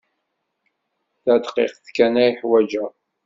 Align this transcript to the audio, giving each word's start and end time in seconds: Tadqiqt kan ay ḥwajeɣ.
Tadqiqt 1.23 1.85
kan 1.95 2.13
ay 2.23 2.31
ḥwajeɣ. 2.39 2.91